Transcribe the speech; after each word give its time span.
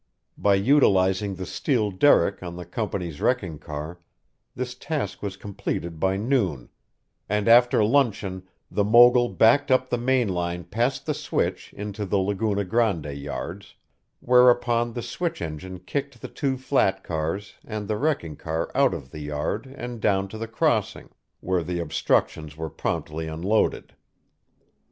By 0.39 0.55
utilizing 0.55 1.35
the 1.35 1.45
steel 1.45 1.91
derrick 1.91 2.41
on 2.41 2.55
the 2.55 2.65
company's 2.65 3.21
wrecking 3.21 3.59
car, 3.59 3.99
this 4.55 4.73
task 4.73 5.21
was 5.21 5.37
completed 5.37 5.99
by 5.99 6.17
noon, 6.17 6.69
and 7.29 7.47
after 7.47 7.83
luncheon 7.83 8.41
the 8.71 8.83
mogul 8.83 9.29
backed 9.29 9.69
up 9.69 9.91
the 9.91 9.99
main 9.99 10.27
line 10.27 10.63
past 10.63 11.05
the 11.05 11.13
switch 11.13 11.71
into 11.73 12.03
the 12.07 12.17
Laguna 12.17 12.65
Grande 12.65 13.15
yards; 13.15 13.75
whereupon 14.21 14.93
the 14.93 15.03
switch 15.03 15.39
engine 15.39 15.77
kicked 15.77 16.19
the 16.19 16.27
two 16.27 16.57
flat 16.57 17.03
cars 17.03 17.53
and 17.63 17.87
the 17.87 17.95
wrecking 17.97 18.35
car 18.35 18.71
out 18.73 18.95
of 18.95 19.11
the 19.11 19.19
yard 19.21 19.67
and 19.77 20.01
down 20.01 20.27
to 20.29 20.39
the 20.39 20.47
crossing, 20.47 21.09
where 21.41 21.61
the 21.61 21.79
obstructions 21.79 22.57
were 22.57 22.71
promptly 22.71 23.27
unloaded. 23.27 23.93